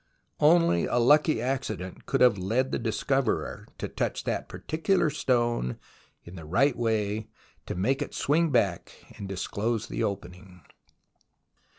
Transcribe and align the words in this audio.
Only 0.39 0.85
a 0.87 0.97
lucky 0.97 1.39
accident 1.43 2.07
could 2.07 2.21
have 2.21 2.35
led 2.35 2.71
the 2.71 2.79
discoverer 2.79 3.67
to 3.77 3.87
touch 3.87 4.23
that 4.23 4.49
particular 4.49 5.11
stone 5.11 5.77
in 6.23 6.35
the 6.35 6.43
right 6.43 6.75
way 6.75 7.29
to 7.67 7.75
make 7.75 8.01
it 8.01 8.15
swing 8.15 8.49
back 8.49 8.91
and 9.19 9.29
disclose 9.29 9.85
the 9.85 10.03
opening. 10.03 10.63